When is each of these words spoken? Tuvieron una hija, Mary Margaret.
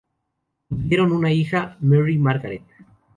Tuvieron 0.67 1.11
una 1.11 1.31
hija, 1.31 1.77
Mary 1.79 2.17
Margaret. 2.17 2.63